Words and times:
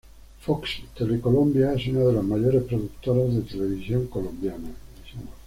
Fox 0.39 0.81
Telecolombia 0.97 1.73
es 1.73 1.85
una 1.89 1.99
de 1.99 2.13
las 2.13 2.23
mayores 2.23 2.63
productoras 2.63 3.35
de 3.35 3.41
televisión 3.41 4.07
colombiana. 4.07 4.69